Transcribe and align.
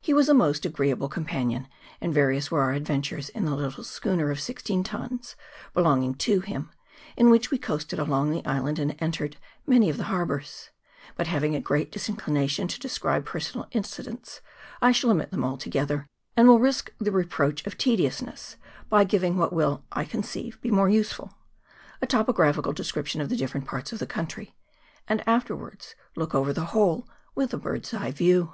He 0.00 0.12
was 0.12 0.28
a 0.28 0.34
most 0.34 0.64
agreeable 0.66 1.08
companion, 1.08 1.68
and 2.00 2.12
various 2.12 2.50
were 2.50 2.60
our 2.60 2.72
adven 2.72 3.02
tures 3.02 3.30
in 3.30 3.44
the 3.44 3.54
little 3.54 3.84
schooner 3.84 4.32
of 4.32 4.40
sixteen 4.40 4.82
tons, 4.82 5.36
belong 5.74 6.02
ing 6.02 6.14
to 6.16 6.40
him, 6.40 6.72
in 7.16 7.30
which 7.30 7.52
we 7.52 7.56
coasted 7.58 8.00
along 8.00 8.32
the 8.32 8.44
island, 8.44 8.80
and 8.80 8.96
entered 8.98 9.36
many 9.68 9.88
of 9.88 9.96
the 9.96 10.10
harbours; 10.10 10.70
but 11.14 11.28
having 11.28 11.54
a 11.54 11.60
great 11.60 11.92
disinclination 11.92 12.66
to 12.66 12.80
describe 12.80 13.24
personal 13.24 13.68
incidents, 13.70 14.40
I 14.82 14.90
shall 14.90 15.12
omit 15.12 15.30
them 15.30 15.44
altogether, 15.44 16.08
and 16.36 16.48
will 16.48 16.58
risk 16.58 16.90
the 16.98 17.12
re 17.12 17.22
proach 17.22 17.64
of 17.64 17.78
tediousness 17.78 18.56
by 18.88 19.04
giving 19.04 19.36
what 19.36 19.52
will, 19.52 19.84
I 19.92 20.04
con 20.04 20.24
ceive, 20.24 20.60
be 20.60 20.72
more 20.72 20.88
useful 20.90 21.32
a 22.02 22.08
topographical 22.08 22.72
description 22.72 23.20
of 23.20 23.28
the 23.28 23.36
different 23.36 23.68
parts 23.68 23.92
of 23.92 24.00
the 24.00 24.06
country, 24.08 24.56
and 25.06 25.22
afterwards 25.28 25.94
look 26.16 26.34
over 26.34 26.52
the 26.52 26.64
whole 26.74 27.08
in 27.36 27.48
a 27.52 27.56
bird's 27.56 27.94
eye 27.94 28.10
view. 28.10 28.52